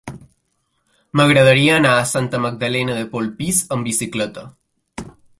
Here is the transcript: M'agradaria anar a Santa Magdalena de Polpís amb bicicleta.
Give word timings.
M'agradaria 1.19 1.75
anar 1.81 1.91
a 1.97 2.07
Santa 2.11 2.39
Magdalena 2.45 2.95
de 2.99 3.03
Polpís 3.11 3.59
amb 3.77 3.91
bicicleta. 3.91 4.47